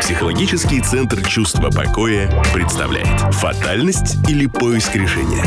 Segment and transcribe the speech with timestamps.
[0.00, 5.44] Психологический центр чувства покоя представляет «Фатальность или поиск решения?»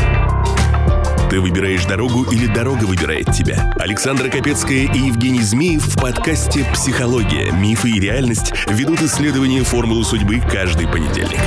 [1.30, 3.74] Ты выбираешь дорогу или дорога выбирает тебя?
[3.78, 7.52] Александра Капецкая и Евгений Змеев в подкасте «Психология.
[7.52, 11.40] Мифы и реальность» ведут исследование формулы судьбы каждый понедельник.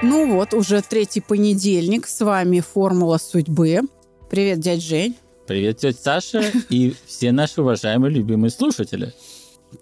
[0.00, 2.06] Ну вот, уже третий понедельник.
[2.06, 3.80] С вами «Формула судьбы».
[4.30, 5.16] Привет, дядь Жень.
[5.46, 9.12] Привет, тетя Саша и все наши уважаемые любимые слушатели.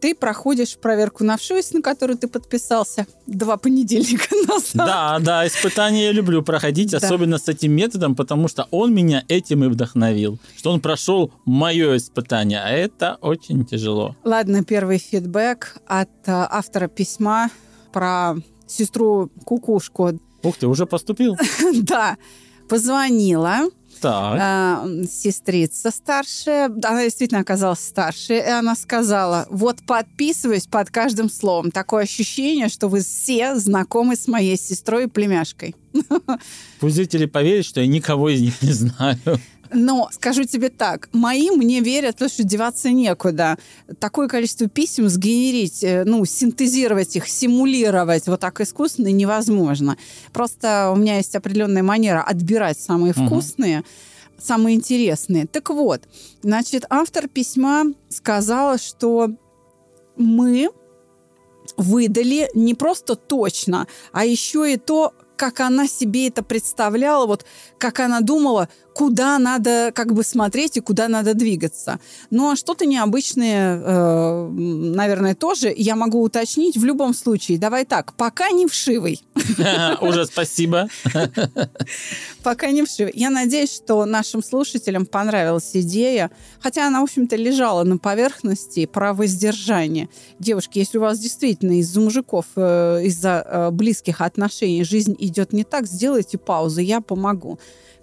[0.00, 4.72] Ты проходишь проверку на вшивость, на которую ты подписался два понедельника назад.
[4.74, 6.98] Да, да, испытания я люблю проходить, да.
[6.98, 11.96] особенно с этим методом, потому что он меня этим и вдохновил, что он прошел мое
[11.96, 14.16] испытание, а это очень тяжело.
[14.24, 17.50] Ладно, первый фидбэк от э, автора письма
[17.92, 18.36] про
[18.66, 20.18] сестру Кукушку.
[20.42, 21.36] Ух ты, уже поступил?
[21.82, 22.16] Да,
[22.68, 23.68] позвонила,
[24.00, 24.86] так.
[24.86, 31.70] э, сестрица старшая, она действительно оказалась старше, и она сказала, вот подписываюсь под каждым словом.
[31.70, 35.74] Такое ощущение, что вы все знакомы с моей сестрой и племяшкой.
[36.80, 39.18] Пусть зрители поверят, что я никого из них не знаю.
[39.72, 43.56] Но скажу тебе так, мои мне верят, потому что деваться некуда.
[44.00, 49.96] Такое количество писем сгенерить, э, ну, синтезировать их, симулировать вот так искусственно невозможно.
[50.32, 53.86] Просто у меня есть определенная манера отбирать самые вкусные, угу.
[54.40, 55.46] самые интересные.
[55.46, 56.02] Так вот,
[56.42, 59.30] значит, автор письма сказала, что
[60.16, 60.70] мы
[61.76, 67.46] выдали не просто точно, а еще и то, как она себе это представляла, вот
[67.78, 68.68] как она думала,
[69.00, 72.00] куда надо как бы смотреть и куда надо двигаться.
[72.28, 77.56] Ну а что-то необычное, э, наверное, тоже я могу уточнить в любом случае.
[77.56, 79.24] Давай так, пока не вшивый.
[80.02, 80.88] Уже спасибо.
[82.42, 83.12] Пока не вшивый.
[83.16, 89.14] Я надеюсь, что нашим слушателям понравилась идея, хотя она, в общем-то, лежала на поверхности про
[89.14, 90.10] воздержание.
[90.38, 95.64] Девушки, если у вас действительно из-за мужиков, э, из-за э, близких отношений жизнь идет не
[95.64, 97.58] так, сделайте паузу, я помогу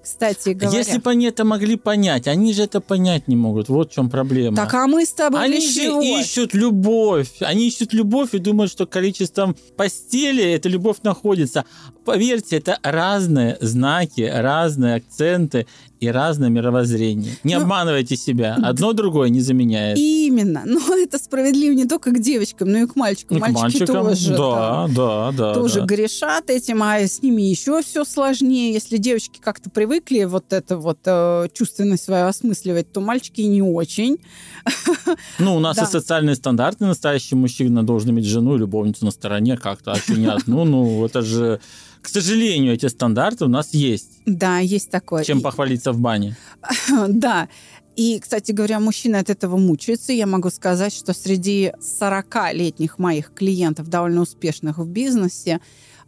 [0.07, 0.77] кстати говоря.
[0.77, 3.69] Если бы они это могли понять, они же это понять не могут.
[3.69, 4.55] Вот в чем проблема.
[4.55, 7.29] Так, а мы с тобой Они же ищут любовь.
[7.41, 11.65] Они ищут любовь и думают, что количеством постели эта любовь находится.
[12.05, 15.67] Поверьте, это разные знаки, разные акценты
[15.99, 17.33] и разное мировоззрение.
[17.43, 18.55] Не ну, обманывайте себя.
[18.63, 19.97] Одно другое не заменяет.
[19.97, 20.63] Именно.
[20.65, 23.37] Но это справедливо не только к девочкам, но и к мальчикам.
[23.37, 25.85] И Мальчики к мальчикам, тоже, да, да, да, тоже да.
[25.85, 28.73] грешат этим, а с ними еще все сложнее.
[28.73, 34.17] Если девочки как-то привыкли вот это вот э, чувственность свою осмысливать, то мальчики не очень.
[35.39, 35.83] Ну, у нас да.
[35.83, 36.85] и социальные стандарты.
[36.85, 40.65] Настоящий мужчина должен иметь жену и любовницу на стороне как-то, а еще не одну.
[40.65, 41.59] Ну, это же
[42.01, 44.21] к сожалению, эти стандарты у нас есть.
[44.25, 45.25] Да, есть такое.
[45.25, 46.37] Чем похвалиться в бане.
[47.09, 47.49] Да.
[47.97, 50.13] И, кстати говоря, мужчины от этого мучаются.
[50.13, 55.59] Я могу сказать, что среди 40-летних моих клиентов, довольно успешных в бизнесе,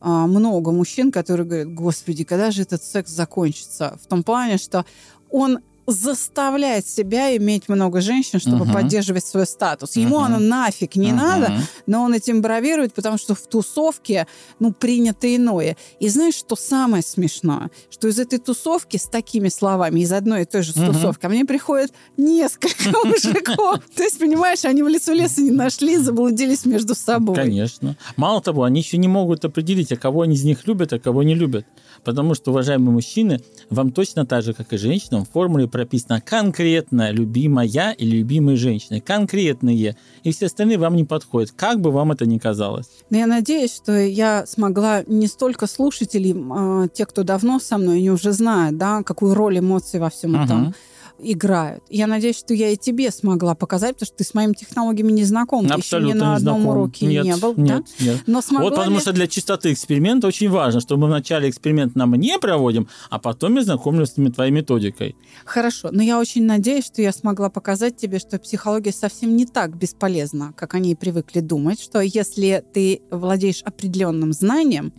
[0.02, 3.98] много мужчин, которые говорят, господи, когда же этот секс закончится?
[4.02, 4.86] В том плане, что
[5.30, 5.60] он
[5.92, 8.74] заставляет себя иметь много женщин, чтобы uh-huh.
[8.74, 9.96] поддерживать свой статус.
[9.96, 10.26] Ему uh-huh.
[10.26, 11.16] оно нафиг не uh-huh.
[11.16, 11.54] надо,
[11.86, 14.28] но он этим бравирует, потому что в тусовке,
[14.60, 15.78] ну, принято иное.
[16.00, 17.70] И знаешь, что самое смешное?
[17.90, 20.94] Что из этой тусовки с такими словами, из одной и той же uh-huh.
[20.94, 23.80] тусовки, ко мне приходит несколько мужиков.
[23.96, 27.36] То есть, понимаешь, они в лицо леса не нашли, заблудились между собой.
[27.36, 27.98] Конечно.
[28.16, 31.24] Мало того, они еще не могут определить, а кого они из них любят, а кого
[31.24, 31.66] не любят.
[32.04, 37.12] Потому что, уважаемые мужчины, вам точно так же, как и женщинам, в формуле прописано конкретно
[37.12, 39.00] любимая или любимые женщины.
[39.00, 39.96] Конкретные.
[40.24, 41.52] И все остальные вам не подходят.
[41.52, 42.90] Как бы вам это ни казалось.
[43.10, 47.98] Но я надеюсь, что я смогла не столько слушателей, а, те, кто давно со мной,
[48.00, 50.74] они уже знают, да, какую роль эмоций во всем этом uh-huh
[51.22, 51.84] играют.
[51.90, 55.24] Я надеюсь, что я и тебе смогла показать, потому что ты с моими технологиями не
[55.24, 55.68] знаком.
[55.68, 56.78] Ты Абсолютно еще ни на одном знаком.
[56.78, 57.53] уроке нет, не был.
[57.56, 58.06] Нет, да?
[58.06, 58.24] нет.
[58.28, 59.02] Но смогла вот потому ли...
[59.02, 63.56] что для чистоты эксперимента очень важно, что мы вначале эксперимент нам не проводим, а потом
[63.56, 65.16] я знакомлюсь с твоей методикой.
[65.46, 69.78] Хорошо, но я очень надеюсь, что я смогла показать тебе, что психология совсем не так
[69.78, 74.94] бесполезна, как они привыкли думать, что если ты владеешь определенным знанием,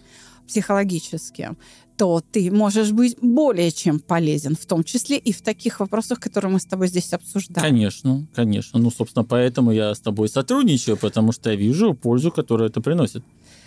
[0.46, 1.56] психологическим,
[2.00, 6.50] то ты можешь быть более чем полезен, в том числе и в таких вопросах, которые
[6.50, 7.62] мы с тобой здесь обсуждаем.
[7.62, 8.80] Конечно, конечно.
[8.80, 13.22] Ну, собственно, поэтому я с тобой сотрудничаю, потому что я вижу пользу, которую это приносит.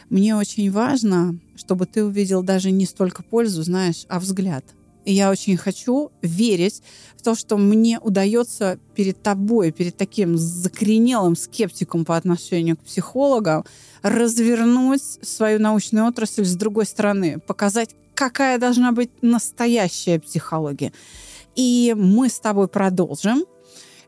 [0.09, 4.65] Мне очень важно, чтобы ты увидел даже не столько пользу, знаешь, а взгляд.
[5.05, 6.81] И я очень хочу верить
[7.15, 13.63] в то, что мне удается перед тобой, перед таким закоренелым скептиком по отношению к психологам,
[14.01, 20.93] развернуть свою научную отрасль с другой стороны, показать, какая должна быть настоящая психология.
[21.55, 23.43] И мы с тобой продолжим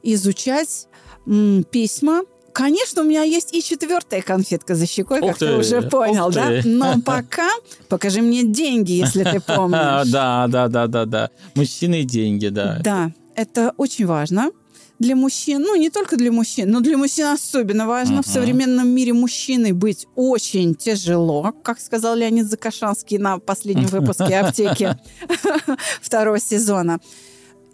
[0.03, 0.88] изучать
[1.27, 2.21] м, письма
[2.53, 6.31] конечно, у меня есть и четвертая конфетка за щекой, Ух как ты, ты, уже понял,
[6.31, 6.62] да?
[6.62, 6.65] ты.
[6.65, 7.50] Но пока
[7.89, 10.07] покажи мне деньги, если ты помнишь.
[10.12, 11.29] Да, да, да, да, да.
[11.56, 12.79] Мужчины и деньги, да.
[12.81, 14.51] Да, это очень важно
[15.00, 18.21] для мужчин, ну не только для мужчин, но для мужчин особенно важно.
[18.21, 18.33] В Мгм.
[18.33, 24.95] современном мире мужчиной быть очень тяжело, как сказал Леонид Закашанский на последнем выпуске «Аптеки»
[26.01, 27.00] второго сезона.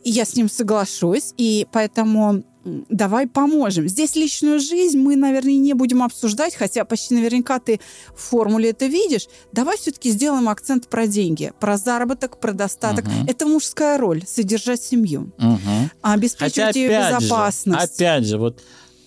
[0.03, 3.87] Я с ним соглашусь, и поэтому давай поможем.
[3.87, 7.79] Здесь личную жизнь мы, наверное, не будем обсуждать, хотя почти наверняка ты
[8.15, 9.27] в формуле это видишь.
[9.51, 13.05] Давай все-таки сделаем акцент про деньги, про заработок, про достаток.
[13.05, 13.25] Мгм.
[13.27, 15.31] Это мужская роль– содержать семью.
[16.01, 17.95] Хотя обеспечивать ее опять же, безопасность.
[17.95, 18.61] опять же, вот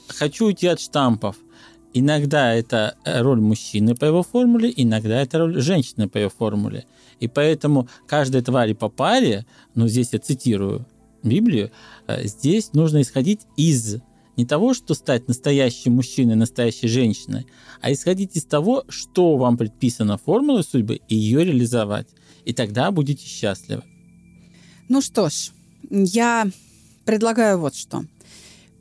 [0.08, 1.36] хочу уйти от штампов.
[1.96, 6.86] Иногда это э, роль мужчины по его формуле, иногда это роль женщины по ее формуле.
[7.24, 10.86] И поэтому каждой твари по паре, ну здесь я цитирую
[11.22, 11.70] Библию,
[12.06, 13.96] э, здесь нужно исходить из
[14.36, 17.46] не того, что стать настоящим мужчиной, настоящей женщиной,
[17.80, 22.08] а исходить из того, что вам предписано формулой судьбы, и ее реализовать.
[22.44, 23.84] И тогда будете счастливы.
[24.88, 25.52] Ну что ж,
[25.88, 26.46] я
[27.06, 28.04] предлагаю вот что.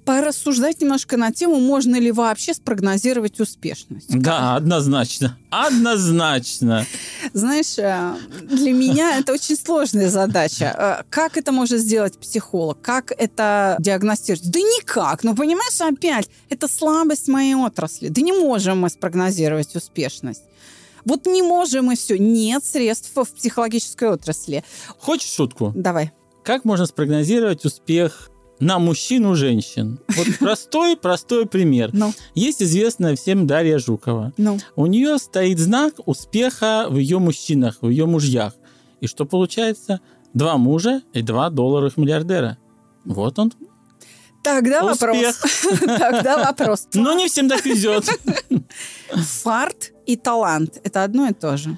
[0.05, 4.07] Порассуждать немножко на тему, можно ли вообще спрогнозировать успешность.
[4.09, 5.37] Да, однозначно.
[5.49, 6.85] Однозначно.
[7.33, 10.75] Знаешь, э, для меня это очень сложная задача.
[10.77, 12.81] Э, Как это может сделать психолог?
[12.81, 14.49] Как это диагностировать?
[14.49, 15.23] Да никак.
[15.23, 18.09] Ну, понимаешь, опять, это слабость моей отрасли.
[18.09, 20.43] Да не можем мы спрогнозировать успешность.
[21.05, 22.17] Вот не можем и все.
[22.17, 24.63] Нет средств в психологической отрасли.
[24.99, 25.71] Хочешь шутку?
[25.75, 26.11] Давай.
[26.43, 28.29] Как можно спрогнозировать успех
[28.63, 29.99] на мужчину женщин?
[30.15, 31.89] Вот простой, простой пример.
[31.93, 34.33] Ну, Есть известная всем Дарья Жукова.
[34.37, 34.59] ну.
[34.75, 38.53] У нее стоит знак успеха в ее мужчинах, в ее мужьях.
[39.01, 39.99] И что получается?
[40.33, 42.57] Два мужа и два долларовых миллиардера.
[43.05, 43.51] Вот он.
[44.43, 45.01] Тогда Успех.
[45.41, 45.79] вопрос.
[45.79, 46.87] Тогда вопрос.
[46.93, 48.05] Но не всем так везет.
[49.43, 51.77] Фарт и талант– это одно и то же.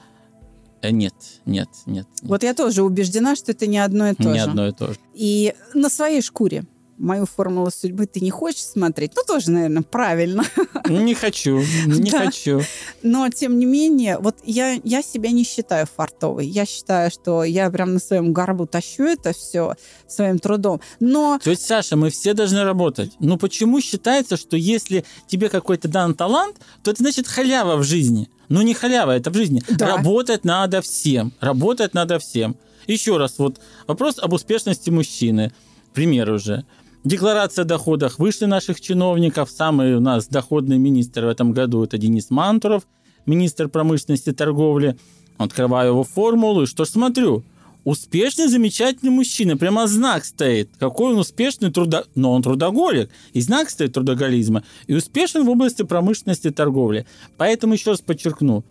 [0.81, 1.13] Э, Нет,
[1.45, 2.07] нет, нет.
[2.23, 4.45] Вот я тоже убеждена, что это не одно и то Не же.
[4.49, 4.99] одно и то же.
[5.13, 6.63] И на своей шкуре
[6.97, 9.11] мою формулу судьбы ты не хочешь смотреть?
[9.15, 10.43] Ну, тоже, наверное, правильно.
[10.87, 12.25] Не хочу, не Да.
[12.25, 12.61] хочу.
[13.03, 16.45] Но, тем не менее, вот я, я себя не считаю фартовой.
[16.47, 19.75] Я считаю, что я прям на своем горбу тащу это все
[20.07, 20.79] своим трудом.
[20.99, 23.11] Но То есть, Саша, мы все должны работать.
[23.19, 28.29] Ну почему считается, что если тебе какой-то дан талант, то это значит халява в жизни?
[28.47, 29.63] Ну не халява, это в жизни.
[29.69, 29.95] Да.
[29.97, 31.33] Работать надо всем.
[31.39, 32.55] Работать надо всем.
[32.87, 35.51] Еще раз, вот вопрос об успешности мужчины.
[35.93, 36.63] Пример уже.
[37.05, 39.51] Декларация о доходах вышли наших чиновников.
[39.51, 42.87] Самый у нас доходный министр в этом году это Денис Мантуров,
[43.27, 44.97] министр промышленности и торговли.
[45.37, 47.43] Открываю его формулу, и что ж смотрю?
[47.83, 49.55] Успешный, замечательный мужчина.
[49.55, 50.71] Прямо знак стоит.
[50.79, 52.05] Какой он успешный трудо...
[52.15, 53.11] Но он трудоголик.
[53.33, 54.63] И знак стоит трудоголизма.
[54.87, 57.05] И успешен в области промышленности и торговли.
[57.37, 58.63] Поэтому еще раз подчеркну.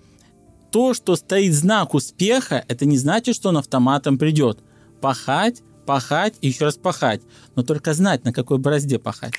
[0.73, 4.59] То, что стоит знак успеха, это не значит, что он автоматом придет.
[5.01, 7.23] Пахать, пахать и еще раз пахать.
[7.55, 9.35] Но только знать, на какой борозде пахать.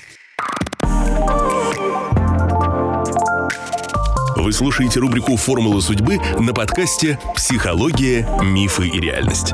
[4.36, 9.52] Вы слушаете рубрику «Формула судьбы» на подкасте «Психология, мифы и реальность».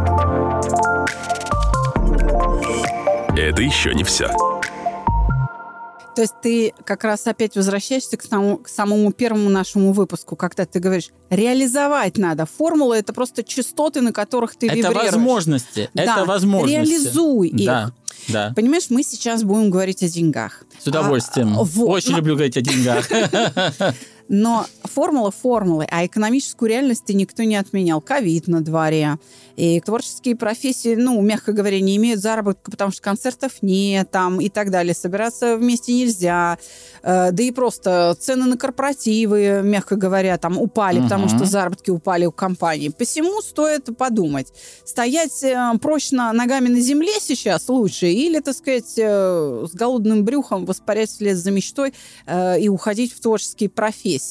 [3.34, 4.51] Это еще не все.
[6.14, 10.66] То есть ты как раз опять возвращаешься к самому, к самому первому нашему выпуску, когда
[10.66, 12.46] ты говоришь, реализовать надо.
[12.46, 15.12] Формула– это просто частоты, на которых ты Это вибрируешь.
[15.12, 15.90] возможности.
[15.94, 16.74] Да, это возможности.
[16.76, 17.66] реализуй их.
[17.66, 17.92] Да,
[18.28, 18.52] да.
[18.54, 20.64] Понимаешь, мы сейчас будем говорить о деньгах.
[20.78, 21.58] С удовольствием.
[21.58, 21.88] А, вот.
[21.88, 23.08] Очень Но- люблю говорить о деньгах.
[24.34, 28.00] Но формула формулы, а экономическую реальность никто не отменял.
[28.00, 29.18] Ковид на дворе.
[29.56, 34.48] И творческие профессии, ну, мягко говоря, не имеют заработка, потому что концертов нет там и
[34.48, 34.94] так далее.
[34.94, 36.56] Собираться вместе нельзя.
[37.02, 41.36] Э, Да и просто цены на корпоративы, мягко говоря, там упали, потому Мгм.
[41.36, 42.88] что заработки упали у компаний.
[42.88, 44.48] Посему стоит подумать.
[44.86, 50.64] Стоять э, прочно ногами на земле сейчас лучше или, так сказать, э, с голодным брюхом
[50.64, 51.92] воспарять вслед за мечтой
[52.58, 54.21] и уходить в творческие профессии.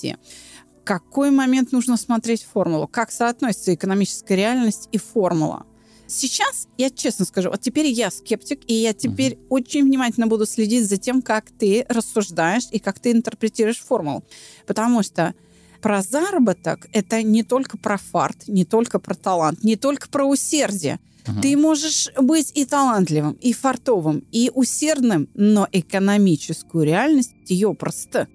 [0.83, 2.87] Какой момент нужно смотреть формулу?
[2.87, 5.65] Как соотносится экономическая реальность и формула?
[6.07, 10.85] Сейчас, я честно скажу, вот теперь я скептик, и я теперь очень внимательно буду следить
[10.89, 14.25] за тем, как ты рассуждаешь и как ты интерпретируешь формулу.
[14.67, 15.33] Потому что
[15.81, 20.99] про заработок это не только про фарт, не только про талант, не только про усердие.
[21.41, 28.27] Ты можешь быть и талантливым, и фартовым, и усердным, но экономическую реальность ее просто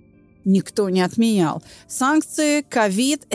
[0.47, 1.63] никто не отменял.
[1.89, 3.27] Санкции, ковид.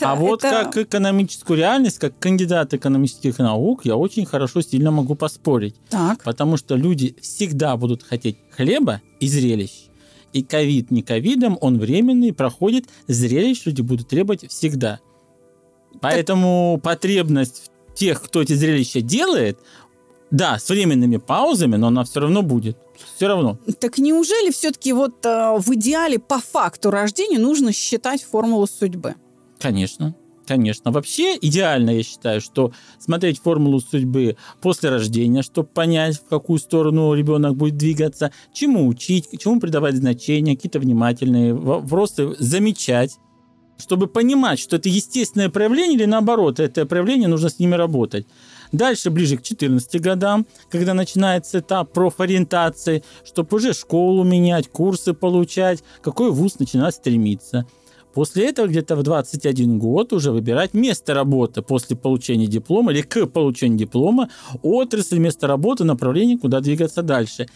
[0.00, 5.14] А вот это- как экономическую реальность, как кандидат экономических наук, я очень хорошо, сильно могу
[5.14, 5.74] поспорить.
[5.90, 9.88] Так, Потому что люди всегда будут хотеть хлеба и зрелищ.
[10.32, 15.00] И ковид не ковидом, он временный, проходит, зрелищ люди будут требовать всегда.
[16.00, 16.84] Поэтому так...
[16.84, 19.58] потребность тех, кто эти зрелища делает,
[20.30, 22.78] да, с временными паузами, но она все равно будет.
[23.16, 23.58] Все равно.
[23.80, 29.14] Так неужели все-таки вот э, в идеале по факту рождения нужно считать формулу судьбы?
[29.58, 30.14] Конечно.
[30.46, 30.90] Конечно.
[30.90, 37.14] Вообще идеально, я считаю, что смотреть формулу судьбы после рождения, чтобы понять, в какую сторону
[37.14, 43.12] ребенок будет двигаться, чему учить, чему придавать значение, какие-то внимательные вопросы замечать,
[43.78, 48.26] чтобы понимать, что это естественное проявление или наоборот, это проявление, нужно с ними работать.
[48.72, 55.82] Дальше, ближе к 14 годам, когда начинается этап профориентации, чтобы уже школу менять, курсы получать,
[56.02, 57.66] какой вуз начинать стремиться–
[58.14, 63.26] После этого где-то в 21 год уже выбирать место работы после получения диплома или к
[63.26, 64.28] получению диплома,
[64.62, 67.46] отрасль, место работы, направление, куда двигаться дальше.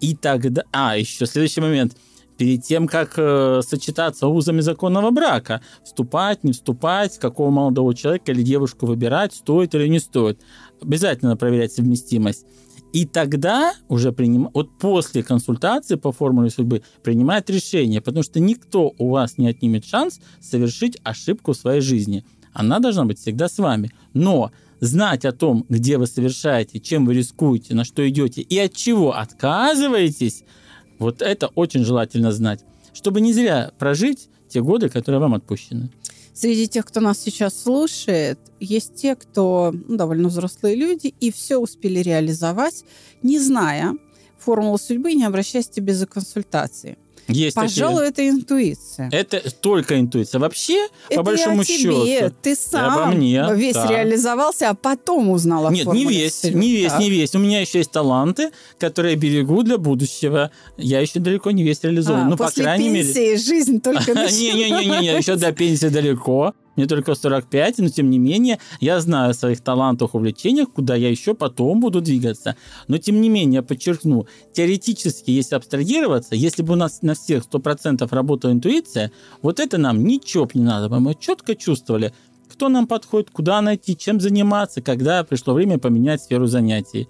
[0.00, 0.64] И тогда...
[0.72, 1.96] А, еще следующий момент.
[2.42, 8.42] Перед тем, как э, сочетаться узами законного брака, вступать, не вступать, какого молодого человека или
[8.42, 10.40] девушку выбирать, стоит или не стоит.
[10.80, 12.44] Обязательно проверять совместимость.
[12.92, 14.50] И тогда уже приним...
[14.54, 19.84] вот после консультации по формуле судьбы принимает решение, потому что никто у вас не отнимет
[19.84, 22.24] шанс совершить ошибку в своей жизни.
[22.52, 23.92] Она должна быть всегда с вами.
[24.14, 28.74] Но знать о том, где вы совершаете, чем вы рискуете, на что идете и от
[28.74, 30.42] чего отказываетесь,
[31.02, 35.90] вот это очень желательно знать, чтобы не зря прожить те годы, которые вам отпущены.
[36.34, 41.58] Среди тех, кто нас сейчас слушает, есть те, кто ну, довольно взрослые люди и все
[41.58, 42.84] успели реализовать,
[43.22, 43.94] не зная
[44.38, 46.96] формулу судьбы, не обращаясь к тебе за консультацией.
[47.28, 48.28] Есть Пожалуй, такие.
[48.28, 49.08] это интуиция.
[49.12, 50.38] Это только интуиция.
[50.38, 51.78] Вообще, это по большому тебе.
[51.78, 52.34] счету.
[52.42, 53.86] Ты сам обо мне, весь да.
[53.86, 56.58] реализовался, а потом узнал о Нет, не весь, судьбы.
[56.58, 57.34] не весь, не весь.
[57.34, 60.50] У меня еще есть таланты, которые я берегу для будущего.
[60.76, 62.22] Я еще далеко не весь реализован.
[62.22, 63.36] А, ну, после по крайней пенсии мере.
[63.36, 69.00] жизнь только Не-не-не, еще до пенсии далеко мне только 45, но тем не менее я
[69.00, 72.56] знаю о своих талантах, увлечениях, куда я еще потом буду двигаться.
[72.88, 78.06] Но тем не менее, подчеркну, теоретически, если абстрагироваться, если бы у нас на всех 100%
[78.14, 79.12] работала интуиция,
[79.42, 82.12] вот это нам ничего не надо, мы четко чувствовали,
[82.48, 87.08] кто нам подходит, куда найти, чем заниматься, когда пришло время поменять сферу занятий.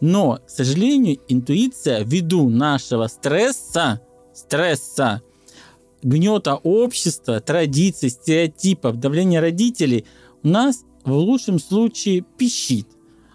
[0.00, 4.00] Но, к сожалению, интуиция ввиду нашего стресса,
[4.32, 5.22] стресса,
[6.02, 10.04] гнета общества, традиций, стереотипов, давления родителей
[10.42, 12.86] у нас в лучшем случае пищит,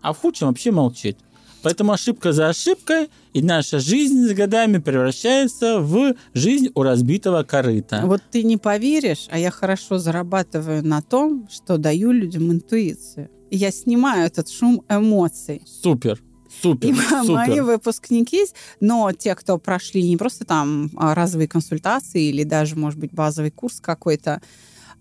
[0.01, 1.17] а в худшем вообще молчит.
[1.63, 8.01] Поэтому ошибка за ошибкой, и наша жизнь с годами превращается в жизнь у разбитого корыта.
[8.03, 13.29] Вот ты не поверишь, а я хорошо зарабатываю на том, что даю людям интуицию.
[13.49, 15.61] Я снимаю этот шум эмоций.
[15.65, 16.21] Супер.
[16.63, 17.31] Супер, и супер.
[17.31, 18.45] мои выпускники,
[18.79, 23.51] но те, кто прошли не просто там а, разовые консультации или даже, может быть, базовый
[23.51, 24.41] курс какой-то,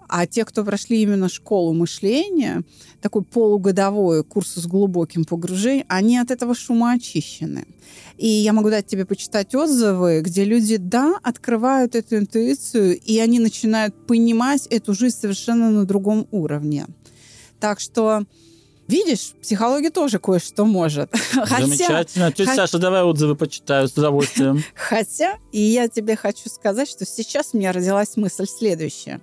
[0.08, 2.64] а те, кто прошли именно школу мышления,
[3.00, 7.66] такой полугодовой курс с глубоким погружением, они от этого шума очищены.
[8.18, 13.38] И я могу дать тебе почитать отзывы, где люди, да, открывают эту интуицию, и они
[13.38, 16.86] начинают понимать эту жизнь совершенно на другом уровне.
[17.58, 18.26] Так что
[18.92, 21.10] Видишь, психология тоже кое-что может.
[21.32, 22.30] Хотя, Замечательно.
[22.30, 24.62] Тетя Саша, давай отзывы почитаю с удовольствием.
[24.74, 29.22] Хотя, и я тебе хочу сказать, что сейчас у меня родилась мысль следующая.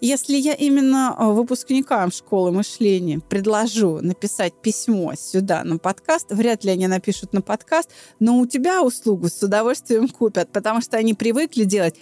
[0.00, 6.72] Если я именно э, выпускникам школы мышления предложу написать письмо сюда на подкаст, вряд ли
[6.72, 11.62] они напишут на подкаст, но у тебя услугу с удовольствием купят, потому что они привыкли
[11.62, 11.94] делать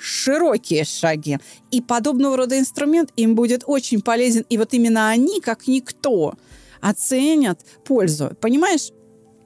[0.00, 1.38] широкие шаги.
[1.70, 4.44] И подобного рода инструмент им будет очень полезен.
[4.48, 6.34] И вот именно они, как никто,
[6.80, 8.32] оценят пользу.
[8.40, 8.90] Понимаешь,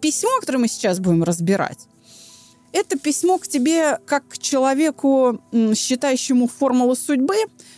[0.01, 1.89] письмо, которое мы сейчас будем разбирать,
[2.73, 5.41] это письмо к тебе как к человеку,
[5.75, 7.37] считающему формулу судьбы,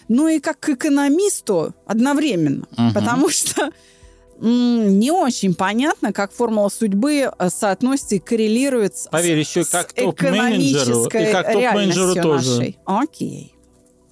[0.08, 2.66] но и как к экономисту одновременно.
[2.72, 2.94] Угу.
[2.94, 3.72] Потому что
[4.40, 11.06] не очень понятно, как формула судьбы э, соотносится и коррелирует с Поверь, еще как топ-менеджеру
[11.06, 12.56] и как топ-менеджеру тоже.
[12.56, 12.78] Нашей.
[12.84, 13.54] Окей.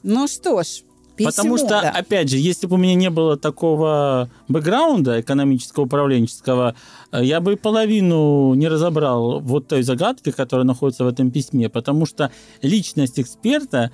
[0.02, 0.82] Ну что ж,
[1.16, 1.90] Письмо, Потому что, да.
[1.90, 6.74] опять же, если бы у меня не было такого бэкграунда экономического, управленческого,
[7.12, 12.04] э, я бы половину не разобрал вот той загадки, которая находится в этом письме, потому
[12.04, 13.92] что личность эксперта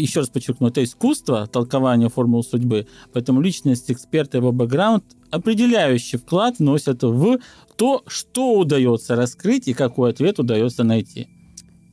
[0.00, 6.58] еще раз подчеркну, это искусство толкования формул судьбы, поэтому личность эксперта, его бэкграунд определяющий вклад
[6.58, 7.38] вносят в
[7.76, 11.28] то, что удается раскрыть и какой ответ удается найти.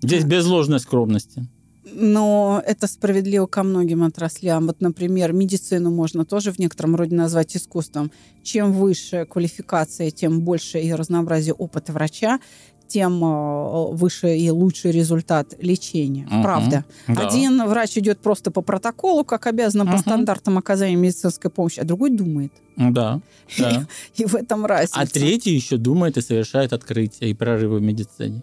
[0.01, 1.47] Здесь без ложной скромности.
[1.93, 4.67] Но это справедливо ко многим отраслям.
[4.67, 8.11] Вот, например, медицину можно тоже в некотором роде назвать искусством.
[8.43, 12.39] Чем выше квалификация, тем больше и разнообразие опыта врача,
[12.88, 16.25] тем э, выше и лучший результат лечения.
[16.29, 16.44] Мгм.
[16.44, 16.86] Правда.
[17.08, 17.27] Да.
[17.27, 20.00] Один врач идет просто по протоколу, как обязано по Мгм.
[20.01, 22.51] стандартам оказания медицинской помощи, а другой думает.
[22.75, 23.22] Да,
[23.58, 23.88] да.
[24.15, 25.00] И в этом разница.
[25.00, 28.41] А третий еще думает и совершает открытия и прорывы в медицине.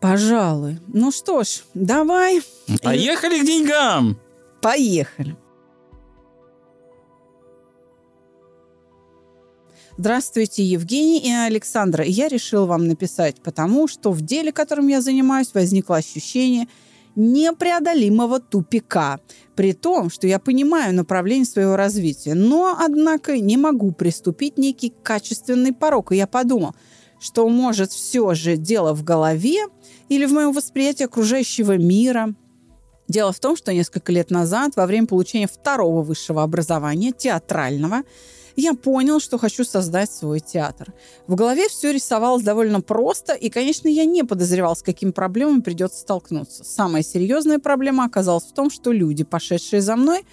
[0.00, 0.78] Пожалуй.
[0.88, 2.42] Ну что ж, давай,
[2.82, 4.18] Поехали к деньгам!
[4.60, 5.36] поехали.
[9.98, 12.04] Здравствуйте, Евгений и Александра.
[12.04, 16.68] Я решил вам написать, потому что в деле, которым я занимаюсь, возникло ощущение
[17.14, 19.20] непреодолимого тупика.
[19.54, 25.72] При том, что я понимаю направление своего развития, но, однако, не могу приступить некий качественный
[25.72, 26.12] порог.
[26.12, 26.74] И я подумал,
[27.18, 29.64] что, может, все же дело в голове
[30.10, 32.34] или в моем восприятии окружающего мира.
[33.08, 38.02] Дело в том, что несколько лет назад, во время получения второго высшего образования, театрального,
[38.56, 40.92] я понял, что хочу создать свой театр.
[41.26, 46.00] В голове все рисовалось довольно просто, и, конечно, я не подозревал, с какими проблемами придется
[46.00, 46.64] столкнуться.
[46.64, 50.24] Самая серьезная проблема оказалась в том, что люди, пошедшие за мной,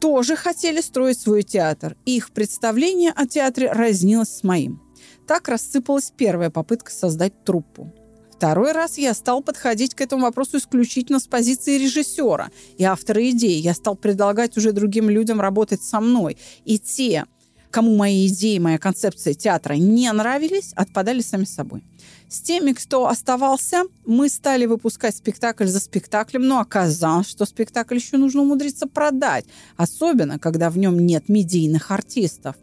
[0.00, 1.96] тоже хотели строить свой театр.
[2.04, 4.82] И их представление о театре разнилось с моим.
[5.26, 7.92] Так рассыпалась первая попытка создать труппу.
[8.30, 13.58] Второй раз я стал подходить к этому вопросу исключительно с позиции режиссера и автора идеи.
[13.58, 16.36] Я стал предлагать уже другим людям работать со мной.
[16.64, 17.26] И те,
[17.74, 21.82] кому мои идеи, моя концепция театра не нравились, отпадали сами собой.
[22.28, 28.16] С теми, кто оставался, мы стали выпускать спектакль за спектаклем, но оказалось, что спектакль еще
[28.16, 29.44] нужно умудриться продать,
[29.76, 32.54] особенно когда в нем нет медийных артистов.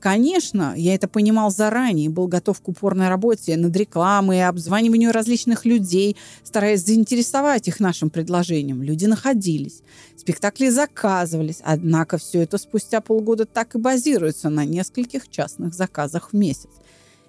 [0.00, 6.16] Конечно, я это понимал заранее был готов к упорной работе над рекламой обзваниванию различных людей,
[6.44, 8.80] стараясь заинтересовать их нашим предложением.
[8.80, 9.82] Люди находились,
[10.16, 16.36] спектакли заказывались, однако все это спустя полгода так и базируется на нескольких частных заказах в
[16.36, 16.70] месяц.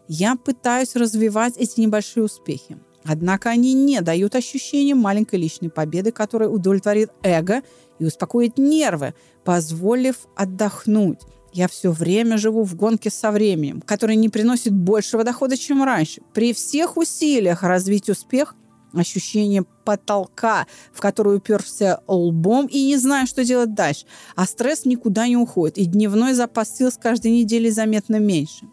[0.07, 2.77] Я пытаюсь развивать эти небольшие успехи.
[3.03, 7.63] Однако они не дают ощущения маленькой личной победы, которая удовлетворит эго
[7.97, 11.19] и успокоит нервы, позволив отдохнуть.
[11.53, 16.21] Я все время живу в гонке со временем, который не приносит большего дохода, чем раньше.
[16.33, 18.55] При всех усилиях развить успех
[18.93, 24.05] ощущение потолка, в который уперся лбом и не знаю, что делать дальше.
[24.35, 28.67] А стресс никуда не уходит, и дневной запас сил с каждой недели заметно меньше.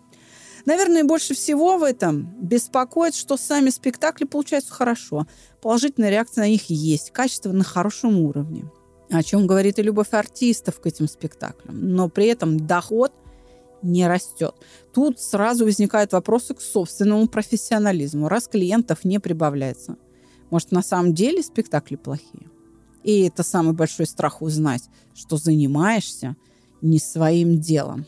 [0.65, 5.27] Наверное, больше всего в этом беспокоит, что сами спектакли получаются хорошо.
[5.62, 8.65] Положительная реакция на них есть, качество на хорошем уровне.
[9.11, 11.95] О чем говорит и любовь артистов к этим спектаклям.
[11.95, 13.12] Но при этом доход
[13.83, 14.55] не растет.
[14.92, 19.97] Тут сразу возникают вопросы к собственному профессионализму, раз клиентов не прибавляется.
[20.51, 22.49] Может, на самом деле спектакли плохие?
[23.05, 24.83] И это самый большой страх узнать,
[25.14, 26.37] что занимаешься
[26.83, 28.07] не своим делом.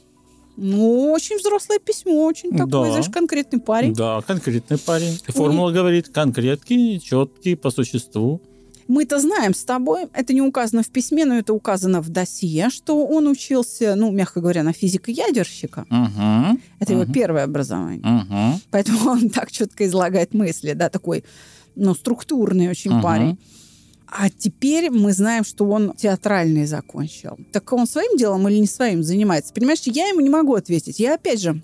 [0.56, 2.90] Ну, очень взрослое письмо, очень такой, Да.
[2.90, 3.94] знаешь, конкретный парень.
[3.94, 5.16] Да, конкретный парень.
[5.28, 8.40] И Формула говорит конкретки, четкие, по существу.
[8.88, 13.06] Мы-то знаем с тобой, это не указано в письме, но это указано в досье, что
[13.06, 15.84] он учился, ну, мягко говоря, на физика-ядерщика.
[15.90, 16.58] Угу.
[16.80, 18.00] Это его первое образование.
[18.00, 18.60] Угу.
[18.70, 21.24] Поэтому он так четко излагает мысли, да, такой,
[21.76, 23.02] ну, структурный очень Мгм.
[23.02, 23.38] парень.
[24.06, 27.38] А теперь мы знаем, что он театральный закончил.
[27.52, 29.52] Так он своим делом или не своим занимается?
[29.52, 30.98] Понимаешь, я ему не могу ответить.
[30.98, 31.62] Я, опять же,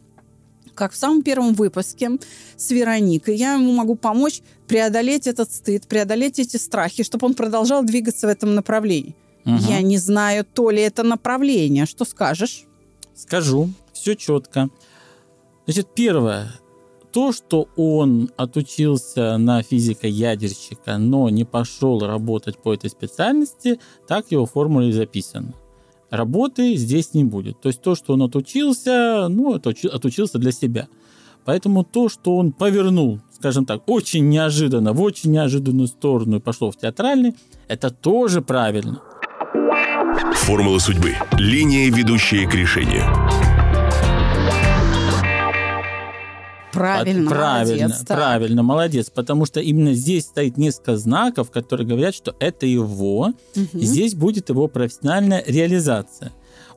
[0.75, 2.11] как в самом первом выпуске
[2.57, 7.85] с Вероникой, я ему могу помочь преодолеть этот стыд, преодолеть эти страхи, чтобы он продолжал
[7.85, 9.15] двигаться в этом направлении.
[9.45, 9.59] Мгм.
[9.69, 11.87] Я не знаю, то ли это направление.
[11.87, 12.65] Что скажешь?
[13.15, 14.71] Скажу, все четко.
[15.67, 16.53] Значит, первое.
[17.13, 24.47] То, что он отучился на физика-ядерщика, но не пошел работать по этой специальности, так его
[24.47, 25.55] формуле и записано.
[26.11, 27.61] Работы здесь не будет.
[27.61, 30.89] То есть то, что он отучился, ну, это учи- отучился для себя.
[31.45, 36.71] Поэтому то, что он повернул, скажем так, очень неожиданно, в очень неожиданную сторону и пошел
[36.71, 37.35] в театральный,
[37.69, 39.01] это тоже правильно.
[40.35, 41.15] Формула судьбы.
[41.39, 43.05] Линия, ведущая к решению.
[46.73, 48.19] Правильно, правильно, молодец, так.
[48.19, 53.87] правильно, молодец, потому что именно здесь стоит несколько знаков, которые говорят, что это его, и
[53.87, 56.33] здесь будет его профессиональная реализация.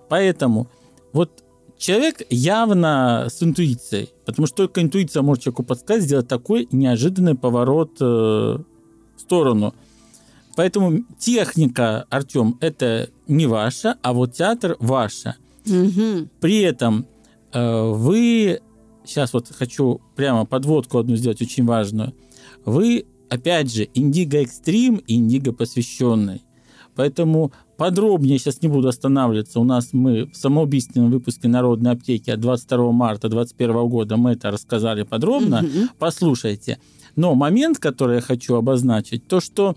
[0.07, 0.67] Поэтому
[1.13, 1.43] вот
[1.77, 7.91] человек явно с интуицией, потому что только интуиция может человеку подсказать сделать такой неожиданный поворот
[8.01, 9.73] э, в сторону.
[10.55, 15.35] Поэтому техника, Артем, это не ваша, а вот театр ваша.
[15.65, 16.29] Мгм.
[16.39, 17.05] При этом
[17.53, 18.61] э, вы,
[19.05, 22.13] сейчас вот хочу прямо подводку одну сделать очень важную,
[22.65, 26.41] вы, опять же, индиго экстрим индиго посвященный.
[26.95, 29.59] Поэтому подробнее сейчас не буду останавливаться.
[29.59, 34.51] У нас мы в самоубийственном выпуске Народной аптеки от 22 марта 2021 года мы это
[34.51, 35.63] рассказали подробно.
[35.99, 36.79] Послушайте.
[37.15, 39.75] Но момент, который я хочу обозначить, то, что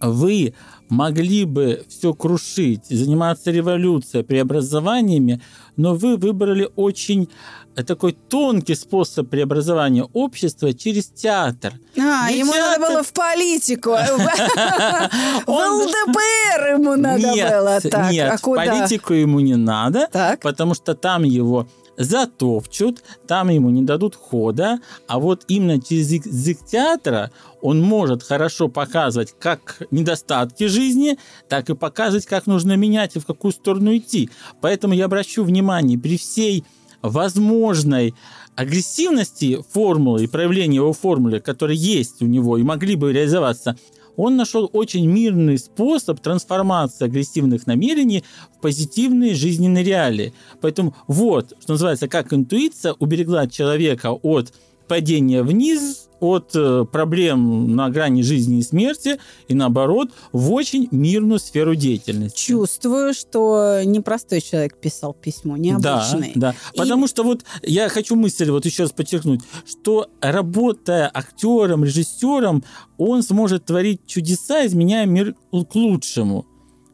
[0.00, 0.54] вы
[0.88, 5.40] могли бы все крушить, заниматься революцией, преобразованиями,
[5.76, 7.28] но вы выбрали очень
[7.74, 11.72] э, такой тонкий способ преобразования общества через театр.
[11.98, 13.90] А, Ведь ему надо театр- было в политику.
[15.46, 17.80] В ЛДПР ему надо было.
[17.80, 20.08] Так, нет, а политику ему не надо,
[20.40, 26.66] потому что там его затопчут, там ему не дадут хода, а вот именно через язык-
[26.66, 27.30] театра
[27.60, 33.26] он может хорошо показывать как недостатки жизни, так и показывать, как нужно менять и в
[33.26, 34.30] какую сторону идти.
[34.60, 36.64] Поэтому я обращу внимание, при всей
[37.02, 38.14] возможной
[38.54, 43.76] агрессивности формулы и проявления его формулы, которые есть у него и могли бы реализоваться,
[44.16, 48.24] он нашел очень мирный способ трансформации агрессивных намерений
[48.56, 50.34] в позитивные жизненные реалии.
[50.60, 54.52] Поэтому вот, что называется, как интуиция уберегла человека от
[54.88, 61.38] падения вниз, от э, проблем на грани жизни и смерти, и наоборот, в очень мирную
[61.38, 62.46] сферу деятельности.
[62.46, 66.32] Чувствую, что непростой человек писал письмо, необычный.
[66.34, 66.54] Да, да.
[66.72, 72.64] И- Потому что вот я хочу мысль вот еще раз подчеркнуть, что работая актером, режиссером,
[72.98, 76.46] он сможет творить чудеса, изменяя мир к лучшему.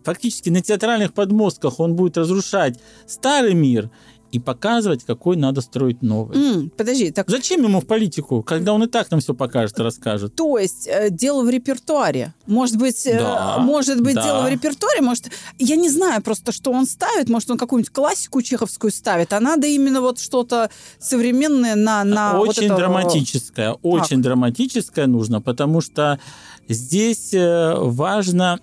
[0.05, 3.89] Фактически на театральных подмостках он будет разрушать старый мир
[4.33, 6.37] и показывать, какой надо строить новый.
[6.37, 9.83] М, Подожди, так Зачем ему в политику, когда он и так нам все покажет и
[9.83, 10.35] расскажет?
[10.35, 12.33] То есть э, дело в репертуаре.
[12.47, 14.25] Может быть, э, Да, может быть да.
[14.25, 15.03] дело в репертуаре.
[15.03, 17.29] Может, я не знаю просто, что он ставит.
[17.29, 19.35] Может, он какую-нибудь классику чеховскую ставит.
[19.35, 25.43] А надо именно вот что-то современное на, на вот очень это- драматическое, очень драматическое нужно,
[25.43, 26.19] потому что
[26.69, 28.61] здесь э, важно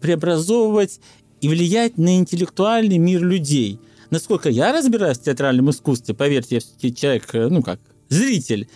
[0.00, 1.00] преобразовывать
[1.40, 3.80] и влиять на интеллектуальный мир людей.
[4.12, 8.68] Насколько я разбираюсь в театральном искусстве, поверьте, я все-таки человек, э, ну как, зритель,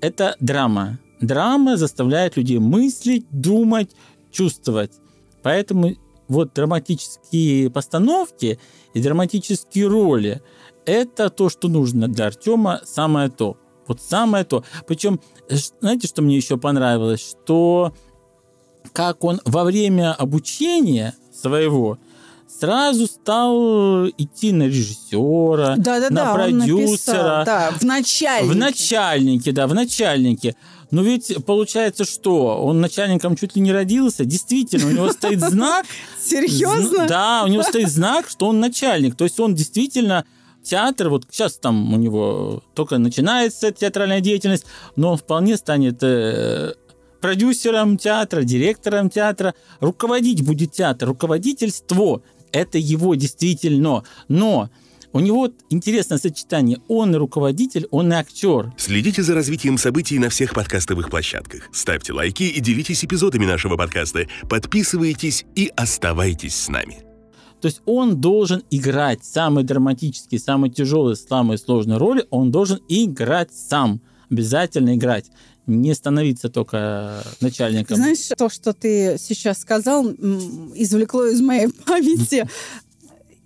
[0.00, 0.98] это драма.
[1.20, 3.90] Драма заставляет людей мыслить, думать,
[4.30, 4.92] чувствовать.
[5.42, 5.94] Поэтому
[6.26, 8.58] вот драматические постановки
[8.94, 10.40] и драматические роли–
[10.86, 13.58] это то, что нужно для Артема, самое то.
[13.86, 14.64] Вот самое то.
[14.86, 15.20] Причем,
[15.50, 17.20] э, знаете, что мне еще понравилось?
[17.20, 17.92] Что
[18.94, 21.98] как он во время обучения своего
[22.58, 28.52] сразу стал идти на режиссера, Да-да-да, на он написал, продюсера, да, в начальнике.
[28.52, 30.56] в начальнике, да, в начальнике.
[30.90, 34.24] Но ведь получается, что он начальником чуть ли не родился.
[34.24, 35.86] Действительно, у него стоит знак.
[36.20, 37.04] Серьезно?
[37.04, 39.14] Зн- Да, у него стоит знак, что он начальник.
[39.14, 40.24] То есть он действительно
[40.62, 44.64] театр, вот сейчас там у него только начинается театральная деятельность,
[44.96, 46.72] но он вполне станет э,
[47.20, 54.04] продюсером театра, директором театра, руководить будет театр, руководительство– это его действительно.
[54.28, 54.70] Но
[55.12, 56.78] у него интересное сочетание.
[56.88, 58.72] Он и руководитель, он и актер.
[58.76, 61.68] Следите за развитием событий на всех подкастовых площадках.
[61.72, 64.26] Ставьте лайки и делитесь эпизодами нашего подкаста.
[64.48, 66.98] Подписывайтесь и оставайтесь с нами.
[67.60, 73.52] То есть он должен играть самые драматические, самые тяжелые, самые сложные роли, он должен играть
[73.52, 74.00] сам.
[74.30, 75.30] Обязательно играть.
[75.68, 77.96] Не становиться только начальником.
[77.98, 80.04] Знаешь, то, что ты сейчас сказал,
[80.74, 82.48] извлекло из моей памяти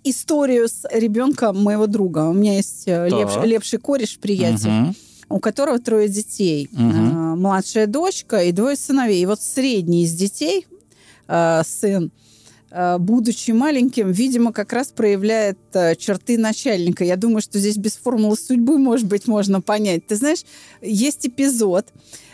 [0.05, 2.29] историю с ребенком моего друга.
[2.29, 3.19] У меня есть э, Так.
[3.19, 4.69] лепш- лепший кореш, приятель.
[4.69, 4.95] Мгм.
[5.29, 6.69] у которого трое детей.
[6.73, 6.77] Э,
[7.35, 9.21] Младшая дочка и двое сыновей.
[9.21, 10.65] И вот средний из детей,
[11.27, 12.11] э, сын,
[12.97, 17.03] будучи маленьким, видимо, как раз проявляет э, черты начальника.
[17.03, 20.07] Я думаю, что здесь без формулы судьбы, может быть, можно понять.
[20.07, 20.43] Ты знаешь,
[20.81, 21.87] есть эпизод,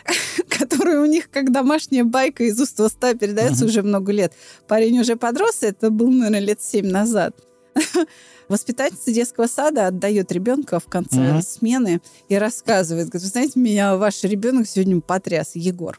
[0.48, 4.32] который у них как домашняя байка из уст в уста передается уже много лет.
[4.66, 7.36] Парень уже подрос, это был, наверное, лет семь назад.
[8.48, 14.24] Воспитательница детского сада отдает ребенка в конце смены и рассказывает, говорит, вы знаете, меня ваш
[14.24, 15.98] ребенок сегодня потряс, Егор.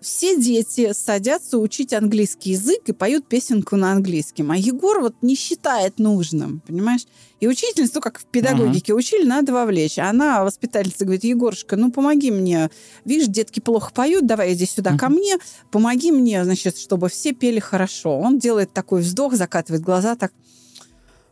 [0.00, 4.50] Все дети садятся учить английский язык и поют песенку на английском.
[4.50, 7.06] А Егор вот не считает нужным, понимаешь?
[7.40, 9.98] И учительница, ну, как в педагогике, учили, надо вовлечь.
[9.98, 12.70] А она, воспитательница, говорит, Егорушка, ну, помоги мне.
[13.04, 15.38] Видишь, детки плохо поют, давай иди сюда ко мне,
[15.70, 18.18] помоги мне, значит, чтобы все пели хорошо.
[18.18, 20.32] Он делает такой вздох, закатывает глаза, так,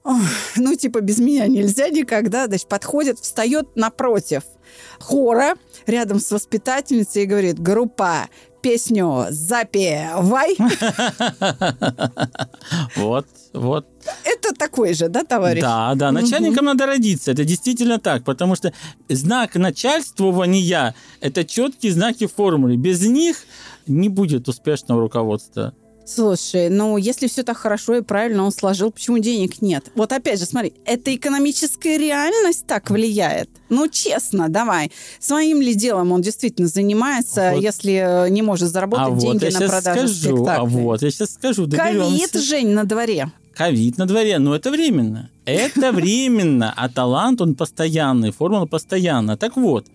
[0.07, 0.20] «Ох,
[0.55, 2.46] ну, типа, без меня нельзя никогда.
[2.46, 4.44] Значит, подходит, встает напротив
[5.00, 8.29] хора рядом с воспитательницей и говорит, группа,
[8.66, 10.57] песню запевай.
[12.96, 13.87] Вот, вот.
[14.24, 15.61] Это такой же, да, товарищ?
[15.61, 17.31] Да, да, начальником надо родиться.
[17.31, 18.72] Это действительно так, потому что
[19.09, 22.76] знак начальствования– это четкие знаки формулы.
[22.76, 23.37] Без них
[23.87, 25.74] не будет успешного руководства.
[26.07, 29.87] Слушай, ну если все так хорошо и правильно он сложил, почему денег нет?
[29.97, 33.51] Вот опять же, смотри, это экономическая реальность так влияет?
[33.69, 34.92] Ну честно, давай.
[35.19, 37.62] Своим ли делом он действительно занимается, вот.
[37.62, 40.55] если не может заработать а деньги вот на продажу скажу, спектаклей?
[40.57, 43.33] А вот, я сейчас скажу, Ковид, Жень, на дворе.
[43.53, 45.31] Ковид на дворе, но это временно.
[45.45, 49.37] Это временно, а талант, он постоянный, формула постоянная.
[49.37, 49.87] Так вот,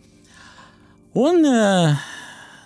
[1.14, 1.96] он э,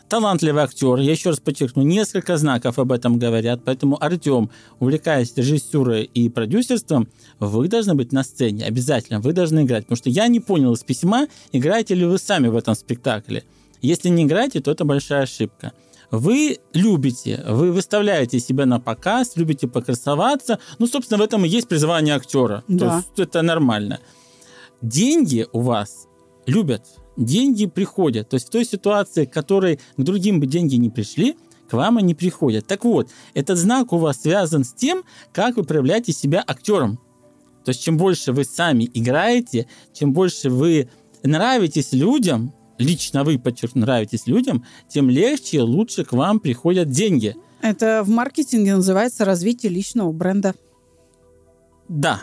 [0.09, 6.03] талантливый актер, я еще раз подчеркну, несколько знаков об этом говорят, поэтому, Артем, увлекаясь режиссурой
[6.03, 7.07] и продюсерством,
[7.39, 10.83] вы должны быть на сцене, обязательно, вы должны играть, потому что я не понял из
[10.83, 13.43] письма, играете ли вы сами в этом спектакле.
[13.81, 15.73] Если не играете, то это большая ошибка.
[16.11, 20.59] Вы любите, вы выставляете себя на показ, любите покрасоваться.
[20.79, 22.63] Ну, собственно, в этом и есть призвание актера.
[22.67, 22.89] Да.
[22.89, 23.99] То есть это нормально.
[24.81, 26.07] Деньги у вас
[26.45, 26.83] любят
[27.17, 28.29] деньги приходят.
[28.29, 31.37] То есть в той ситуации, в которой к другим бы деньги не пришли,
[31.69, 32.67] к вам они приходят.
[32.67, 36.99] Так вот, этот знак у вас связан с тем, как вы проявляете себя актером.
[37.63, 40.89] То есть чем больше вы сами играете, чем больше вы
[41.23, 47.35] нравитесь людям, лично вы, подчеркну, нравитесь людям, тем легче и лучше к вам приходят деньги.
[47.61, 50.53] Это в маркетинге называется развитие личного бренда.
[51.87, 52.21] Да,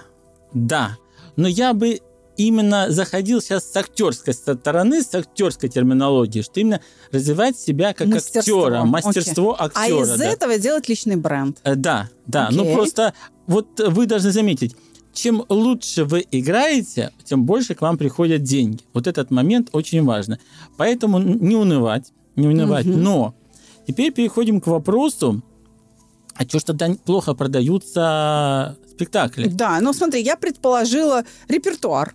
[0.52, 0.98] да.
[1.34, 2.00] Но я бы
[2.36, 8.64] именно заходил сейчас с актерской стороны, с актерской терминологией, что именно развивать себя как мастерство.
[8.64, 9.66] актера, мастерство Окей.
[9.66, 9.98] актера.
[9.98, 10.24] А из да.
[10.24, 11.60] этого делать личный бренд.
[11.64, 12.46] Э, да, да.
[12.48, 12.58] Окей.
[12.58, 13.14] Ну просто
[13.46, 14.76] вот вы должны заметить,
[15.12, 18.82] чем лучше вы играете, тем больше к вам приходят деньги.
[18.92, 20.38] Вот этот момент очень важно.
[20.76, 22.86] Поэтому не унывать, не унывать.
[22.86, 22.96] Угу.
[22.96, 23.34] Но
[23.86, 25.42] теперь переходим к вопросу,
[26.34, 29.48] а что ж тогда плохо продаются спектакли?
[29.48, 32.14] Да, ну смотри, я предположила репертуар.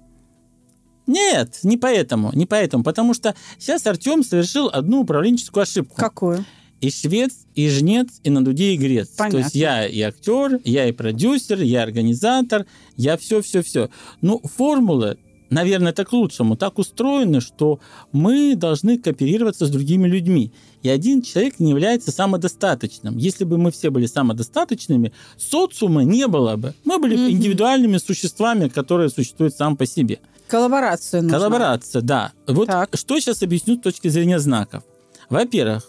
[1.08, 5.96] Нет, не поэтому, не поэтому, потому что сейчас Артем совершил одну управленческую ошибку.
[5.96, 6.46] Какую?
[6.82, 9.08] И швец, и жнец, и на дуде и грец.
[9.18, 9.40] Понятно.
[9.40, 12.68] То есть я и актер, я и продюсер, я организатор,
[12.98, 13.90] я все-все-все.
[14.22, 15.18] Ну, формулы,
[15.50, 17.80] наверное, это к лучшему, так устроены, что
[18.12, 20.52] мы должны кооперироваться с другими людьми.
[20.88, 23.18] И один человек не является самодостаточным.
[23.18, 26.74] Если бы мы все были самодостаточными, социума не было бы.
[26.86, 27.30] Мы были угу.
[27.30, 30.20] индивидуальными существами, которые существуют сам по себе.
[30.48, 31.38] Коллаборация нужна.
[31.38, 32.32] Коллаборация, да.
[32.48, 32.92] Вот так.
[32.94, 34.86] что сейчас объясню с точки зрения знаков.
[35.30, 35.84] Во-первых,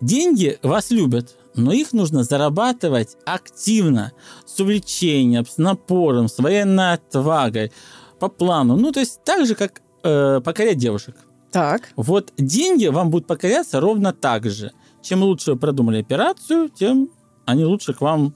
[0.00, 4.10] деньги вас любят, но их нужно зарабатывать активно,
[4.44, 7.70] с увлечением, с напором, с военной отвагой,
[8.18, 8.76] по плану.
[8.76, 11.14] Ну, то есть так же, как э, покорять девушек.
[11.56, 11.88] Так.
[11.96, 14.72] Вот деньги вам будут покоряться ровно так же.
[15.00, 17.08] Чем лучше вы продумали операцию, тем
[17.46, 18.34] они лучше к вам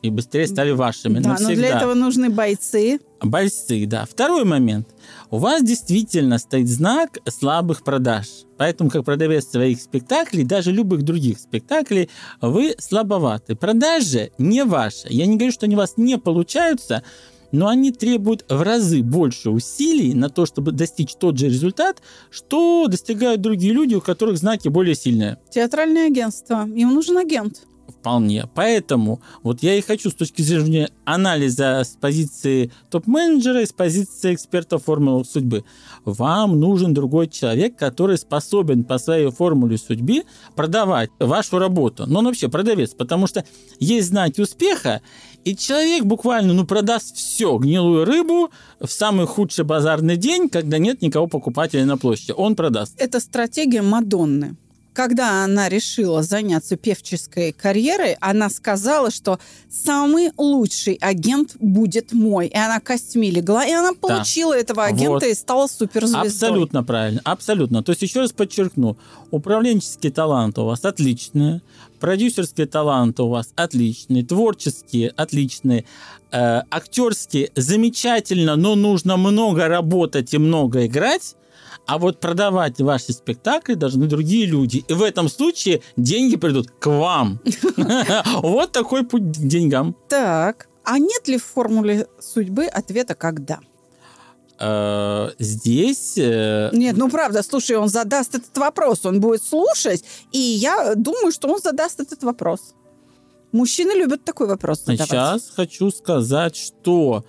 [0.00, 1.18] и быстрее стали вашими.
[1.18, 1.50] Да, навсегда.
[1.50, 3.00] но для этого нужны бойцы.
[3.22, 4.06] Бойцы, да.
[4.06, 4.88] Второй момент.
[5.30, 8.26] У вас действительно стоит знак слабых продаж.
[8.56, 12.08] Поэтому, как продавец своих спектаклей, даже любых других спектаклей,
[12.40, 13.56] вы слабоваты.
[13.56, 15.06] Продажи не ваши.
[15.10, 17.02] Я не говорю, что они у вас не получаются,
[17.52, 22.86] но они требуют в разы больше усилий на то, чтобы достичь тот же результат, что
[22.88, 25.38] достигают другие люди, у которых знаки более сильные.
[25.50, 26.66] Театральное агентство.
[26.66, 27.62] Им нужен агент.
[28.04, 28.46] Вполне.
[28.54, 34.34] Поэтому вот я и хочу с точки зрения анализа с позиции топ-менеджера и с позиции
[34.34, 35.64] эксперта формулы судьбы.
[36.04, 42.04] Вам нужен другой человек, который способен по своей формуле судьбы продавать вашу работу.
[42.06, 43.42] Но он вообще продавец, потому что
[43.80, 45.00] есть знаки успеха,
[45.46, 51.00] и человек буквально ну, продаст все, гнилую рыбу в самый худший базарный день, когда нет
[51.00, 52.34] никого покупателя на площади.
[52.36, 53.00] Он продаст.
[53.00, 54.58] Это стратегия Мадонны
[54.94, 62.46] когда она решила заняться певческой карьерой, она сказала, что самый лучший агент будет мой.
[62.46, 64.60] И она костьми легла, и она получила да.
[64.60, 65.22] этого агента вот.
[65.24, 66.28] и стала суперзвездой.
[66.28, 67.82] Абсолютно правильно, абсолютно.
[67.82, 68.96] То есть еще раз подчеркну,
[69.32, 71.60] управленческие таланты у вас отличные,
[71.98, 75.84] продюсерские таланты у вас отличные, творческие отличные,
[76.30, 81.34] э, актерские замечательно, но нужно много работать и много играть.
[81.86, 84.84] А вот продавать ваши спектакли должны другие люди.
[84.88, 87.40] И в этом случае деньги придут к вам.
[88.42, 89.94] Вот такой путь к деньгам.
[90.08, 93.60] Так, а нет ли в формуле судьбы ответа «когда»?
[94.58, 96.16] Э, здесь...
[96.16, 101.32] Э, нет, ну правда, слушай, он задаст этот вопрос, он будет слушать, и я думаю,
[101.32, 102.74] что он задаст этот вопрос.
[103.52, 105.08] Мужчины любят такой вопрос задавать.
[105.08, 107.24] Сейчас хочу сказать, что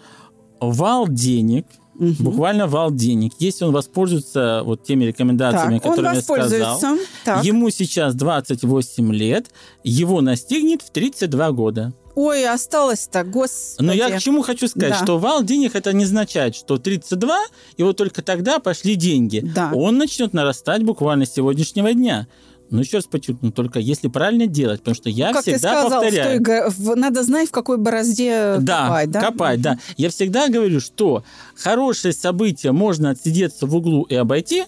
[0.60, 1.66] вал денег–
[1.98, 2.16] Угу.
[2.20, 3.34] Буквально вал денег.
[3.40, 6.82] Если он воспользуется вот теми рекомендациями, так, которыми я сказал,
[7.24, 7.44] так.
[7.44, 9.48] ему сейчас 28 лет,
[9.84, 11.94] его настигнет в 32 года.
[12.16, 13.86] Ой, осталось-то, господи.
[13.86, 15.04] Но я к чему хочу сказать, да.
[15.04, 17.38] что вал денег это не означает, что 32,
[17.76, 19.42] и вот только тогда пошли деньги.
[19.54, 19.72] Да.
[19.74, 22.28] Он начнет нарастать буквально с сегодняшнего дня.
[22.72, 25.82] Но еще раз подчеркну, только если правильно делать, потому что я Ну, как ты всегда
[25.82, 26.44] сказал, повторяю.
[26.44, 29.22] той в- надо знать, в какой борозде Да, копать, да?
[29.22, 29.80] копать, да.
[29.98, 31.24] Я всегда говорю, что
[31.56, 34.66] хорошие события можно отсидеться в углу и обойти,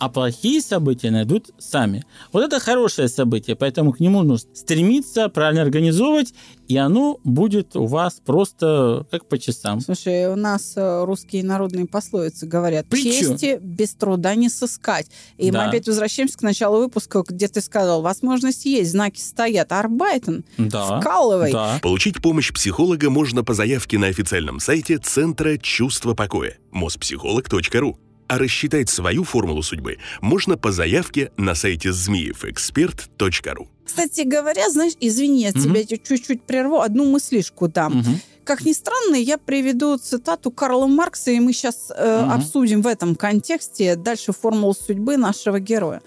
[0.00, 2.04] а плохие события найдут сами.
[2.32, 6.32] Вот это хорошее событие, поэтому к нему нужно стремиться, правильно организовывать,
[6.68, 9.80] и оно будет у вас просто как по часам.
[9.80, 13.10] Слушай, у нас э, русские народные пословицы говорят, Притчу.
[13.10, 15.06] чести без труда не сыскать.
[15.36, 15.68] И мы Да.
[15.68, 21.00] опять возвращаемся к началу выпуска, где ты сказал, возможность есть, знаки стоят, арбайтен, Да.
[21.00, 21.52] вкалывай.
[21.52, 21.78] Да.
[21.82, 27.96] Получить помощь психолога можно по заявке на официальном сайте Центра чувства покоя mospsycholog.ru.
[28.30, 33.68] А рассчитать свою формулу судьбы можно по заявке на сайте змеевэксперт.ру.
[33.84, 35.60] Кстати говоря, знаешь, извини, я Мгм.
[35.60, 37.98] тебя чуть-чуть прерву, одну мыслишку дам.
[37.98, 38.20] Мгм.
[38.44, 42.30] Как ни странно, я приведу цитату Карла Маркса, и мы сейчас Мгм.
[42.30, 46.00] обсудим в этом контексте дальше формулу судьбы нашего героя.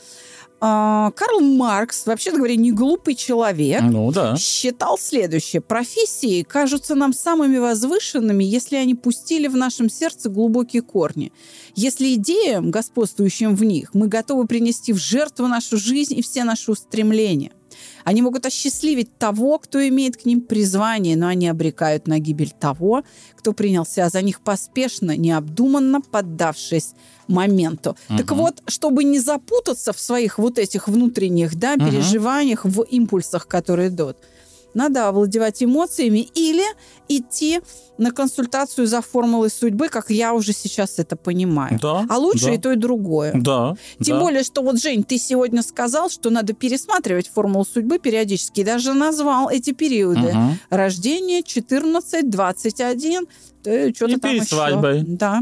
[0.65, 4.37] А, Карл Маркс, вообще-то говоря, не глупый человек, Ну да.
[4.37, 5.61] считал следующее.
[5.61, 11.33] Профессии кажутся нам самыми возвышенными, если они пустили в нашем сердце глубокие корни.
[11.75, 16.71] Если идеям, господствующим в них, мы готовы принести в жертву нашу жизнь и все наши
[16.71, 17.51] устремления.
[18.05, 23.03] Они могут осчастливить того, кто имеет к ним призвание, но они обрекают на гибель того,
[23.35, 26.93] кто принялся за них поспешно, необдуманно поддавшись
[27.27, 27.95] моменту.
[28.07, 28.35] Так Мгм.
[28.37, 31.89] вот, чтобы не запутаться в своих вот этих внутренних да, Мгм.
[31.89, 34.17] переживаниях, в импульсах, которые идут,
[34.73, 36.63] надо овладевать эмоциями или
[37.07, 37.61] идти
[37.99, 41.77] на консультацию за формулой судьбы, как я уже сейчас это понимаю.
[41.79, 42.07] Да.
[42.09, 42.53] А лучше да.
[42.53, 43.33] и то, и другое.
[43.35, 43.75] Да.
[44.03, 44.21] Тем да.
[44.23, 48.61] более, что вот, Жень, ты сегодня сказал, что надо пересматривать формулу судьбы периодически.
[48.61, 50.33] И даже назвал эти периоды.
[50.33, 50.59] Мгм.
[50.71, 53.27] Рождение 14, 21,
[53.61, 54.55] что-то там перед еще.
[54.55, 55.03] свадьбой.
[55.05, 55.41] Да.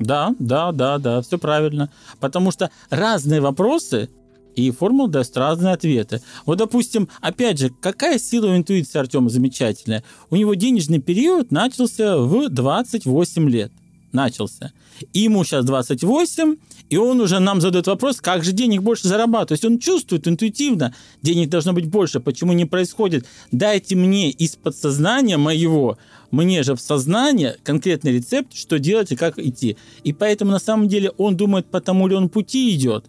[0.00, 1.90] Да, да, да, да, все правильно.
[2.18, 4.08] Потому что разные вопросы
[4.56, 6.22] и формула даст разные ответы.
[6.46, 10.02] Вот, допустим, опять же, какая сила интуиции Артема замечательная.
[10.30, 13.72] У него денежный период начался в 28 лет.
[14.12, 14.72] Начался.
[15.12, 16.56] Ему сейчас 28,
[16.88, 19.48] и он уже нам задает вопрос, как же денег больше зарабатывать.
[19.48, 22.18] То есть он чувствует интуитивно, денег должно быть больше.
[22.18, 23.24] Почему не происходит?
[23.52, 25.96] Дайте мне из подсознания моего,
[26.32, 29.76] мне же в сознание конкретный рецепт, что делать и как идти.
[30.02, 33.04] И поэтому на самом деле он думает, по тому ли он пути идет,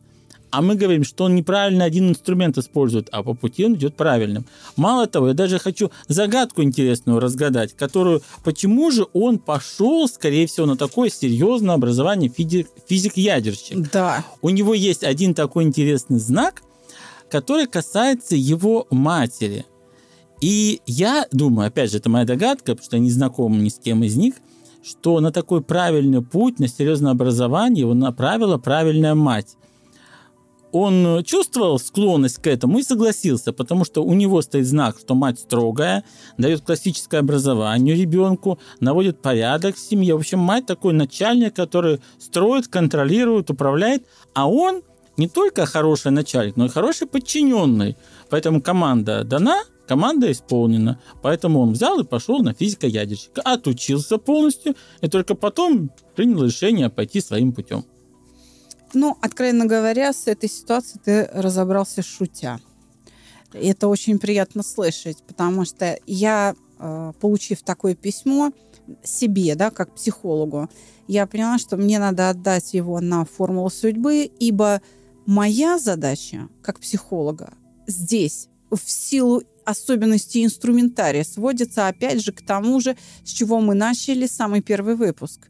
[0.52, 4.46] а мы говорим, что он неправильно один инструмент использует, а по пути он идет правильным.
[4.76, 10.66] Мало того, я даже хочу загадку интересную разгадать, которую, почему же он пошел, скорее всего,
[10.66, 13.90] на такое серьезное образование физик- физик-ядерщик.
[13.92, 14.26] Да.
[14.42, 16.62] У него есть один такой интересный знак,
[17.30, 19.66] который касается его матери.
[20.42, 23.80] И я думаю, опять же, это моя догадка, потому что я не знаком ни с
[23.80, 24.34] кем из них,
[24.84, 29.56] что на такой правильный путь, на серьезное образование его направила правильная мать.
[30.72, 35.40] Он чувствовал склонность к этому и согласился, потому что у него стоит знак, что мать
[35.40, 36.04] строгая,
[36.38, 40.16] дает классическое образование ребенку, наводит порядок в семье.
[40.16, 44.82] В общем, мать такой начальник, который строит, контролирует, управляет, а он
[45.18, 47.98] не только хороший начальник, но и хороший подчиненный.
[48.30, 51.00] Поэтому команда дана, команда исполнена.
[51.22, 57.20] Поэтому он взял и пошел на физико-ядерщика, отучился полностью, и только потом принял решение пойти
[57.20, 57.84] своим путем.
[58.94, 62.60] Ну, откровенно говоря, с этой ситуацией ты разобрался шутя.
[63.54, 68.52] Это очень приятно слышать, потому что я, э, получив такое письмо
[69.04, 70.70] себе, да, как психологу,
[71.08, 74.82] я поняла, что мне надо отдать его на формулу судьбы, ибо
[75.26, 77.54] моя задача как психолога
[77.88, 84.26] здесь, в силу особенностей инструментария, сводится опять же к тому же, с чего мы начали
[84.26, 85.42] самый первый выпуск.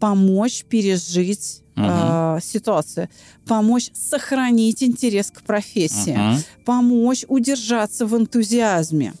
[0.00, 1.88] Помочь пережить Мгм.
[1.90, 3.08] э, ситуацию,
[3.46, 6.42] помочь сохранить интерес к профессии, Мгм.
[6.64, 9.12] помочь удержаться в энтузиазме.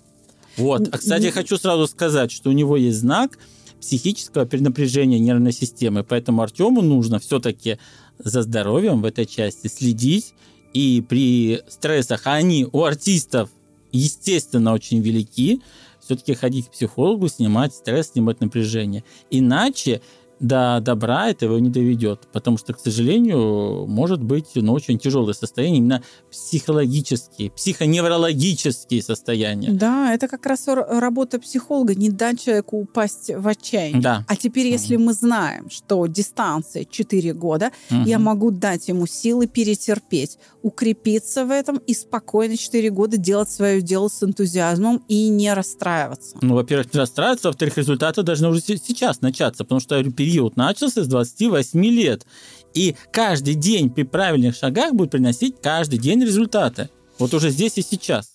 [0.56, 0.88] Вот.
[0.90, 3.38] А, кстати, я хочу сразу сказать, что у него есть знак
[3.80, 7.78] психического перенапряжения нервной системы, поэтому Артему нужно все-таки
[8.18, 10.32] за здоровьем в этой части следить,
[10.72, 13.50] и при стрессах, а они у артистов,
[13.92, 15.60] естественно, очень велики,
[16.00, 19.04] все-таки ходить к психологу, снимать стресс, снимать напряжение.
[19.30, 20.00] Иначе
[20.40, 25.32] до добра это его не доведет, потому что, к сожалению, может быть ну, очень тяжелое
[25.34, 29.70] состояние, именно психологические, психоневрологические состояния.
[29.70, 34.02] Да, это как раз работа психолога, не дать человеку упасть в отчаяние.
[34.02, 34.24] Да.
[34.28, 38.24] А теперь, если мы знаем, что дистанция 4 года, я Мгм.
[38.26, 44.08] могу дать ему силы перетерпеть, укрепиться в этом и спокойно 4 года делать свое дело
[44.08, 46.36] с энтузиазмом и не расстраиваться.
[46.42, 50.56] Ну, во-первых, не расстраиваться, во-вторых, результаты должны уже се- сейчас начаться, потому что я период
[50.56, 52.26] начался с 28 лет.
[52.74, 56.90] И каждый день при правильных шагах будет приносить каждый день результаты.
[57.18, 58.32] Вот уже здесь и сейчас.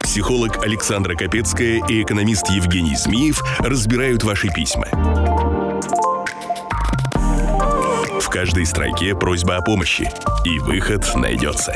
[0.00, 4.86] Психолог Александра Капецкая и экономист Евгений Змеев разбирают ваши письма.
[8.20, 10.08] В каждой строке просьба о помощи,
[10.44, 11.74] и выход найдется.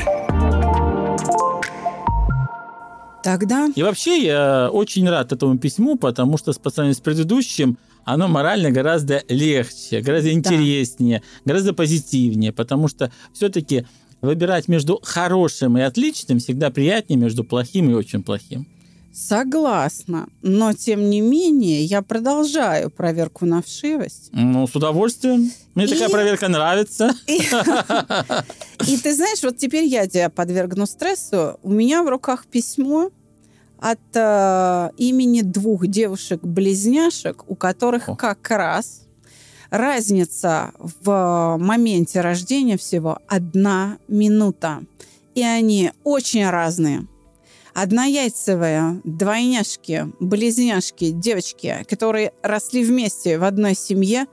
[3.23, 8.27] Тогда И вообще я очень рад этому письму, потому что по сравнению с предыдущим оно
[8.27, 13.85] морально гораздо легче, гораздо интереснее, гораздо позитивнее, потому что все-таки
[14.21, 18.67] выбирать между хорошим и отличным всегда приятнее между плохим и очень плохим.
[19.13, 20.27] Согласна.
[20.41, 24.29] Но, тем не менее, я продолжаю проверку на вшивость.
[24.31, 25.51] Ну, с удовольствием.
[25.75, 27.11] Мне И- такая проверка нравится.
[27.27, 27.37] И,
[28.87, 31.57] и ты знаешь, вот теперь я тебя подвергну стрессу.
[31.63, 33.09] У меня в руках письмо
[33.79, 38.15] от э, имени двух девушек-близняшек, у которых О.
[38.15, 39.01] как раз
[39.71, 44.83] разница в моменте рождения всего одна минута.
[45.33, 47.07] И они очень разные.
[47.73, 54.25] Однояйцевые, двойняшки, близняшки, девочки, которые росли вместе в одной семье,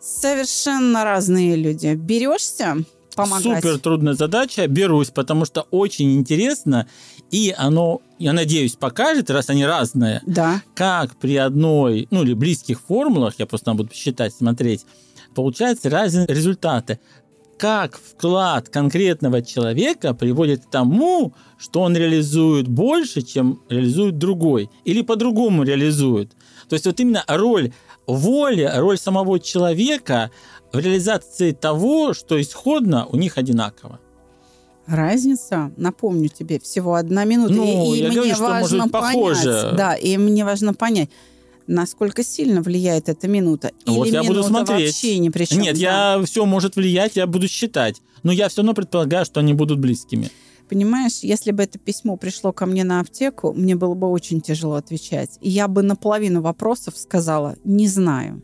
[0.00, 1.94] совершенно разные люди.
[1.94, 2.76] Берешься
[3.14, 3.62] помогать?
[3.62, 4.66] Супер трудная задача.
[4.66, 6.86] Берусь, потому что очень интересно.
[7.30, 10.62] И оно, я надеюсь, покажет, раз они разные, Да.
[10.74, 14.86] как при одной, ну или близких формулах, я просто буду считать, смотреть,
[15.34, 17.00] получаются разные результаты.
[17.58, 25.02] Как вклад конкретного человека приводит к тому, что он реализует больше, чем реализует другой, или
[25.02, 26.30] по-другому реализует.
[26.68, 27.72] То есть вот именно роль
[28.06, 30.30] воли, роль самого человека
[30.72, 33.98] в реализации того, что исходно у них одинаково.
[34.86, 37.54] Разница, напомню тебе, всего одна минута.
[37.54, 39.74] Ну, и, и я мне говорю, что, важно может, понять, похоже.
[39.76, 41.10] да, и мне важно понять,
[41.68, 43.70] насколько сильно влияет эта минута.
[43.86, 44.86] Вот Или я буду смотреть.
[44.86, 45.60] вообще ни при чем.
[45.60, 46.16] Нет, да.
[46.16, 48.02] я все может влиять, я буду считать.
[48.22, 50.30] Но я все равно предполагаю, что они будут близкими.
[50.68, 54.74] Понимаешь, если бы это письмо пришло ко мне на аптеку, мне было бы очень тяжело
[54.74, 55.38] отвечать.
[55.40, 58.42] И я бы наполовину вопросов сказала «не знаю».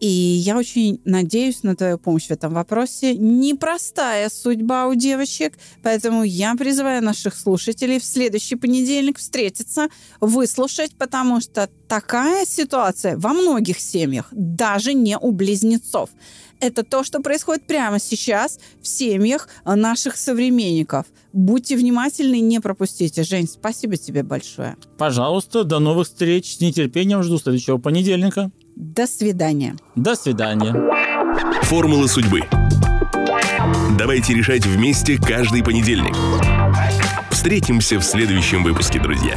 [0.00, 3.14] И я очень надеюсь на твою помощь в этом вопросе.
[3.14, 9.88] Непростая судьба у девочек, поэтому я призываю наших слушателей в следующий понедельник встретиться,
[10.20, 16.08] выслушать, потому что такая ситуация во многих семьях, даже не у близнецов.
[16.60, 21.06] Это то, что происходит прямо сейчас в семьях наших современников.
[21.32, 23.22] Будьте внимательны, не пропустите.
[23.22, 24.76] Жень, спасибо тебе большое.
[24.98, 26.56] Пожалуйста, до новых встреч.
[26.56, 28.50] С нетерпением жду следующего понедельника.
[28.80, 29.76] До свидания.
[29.94, 30.74] До свидания.
[31.64, 32.40] Формула судьбы.
[33.98, 36.16] Давайте решать вместе каждый понедельник.
[37.30, 39.36] Встретимся в следующем выпуске, друзья.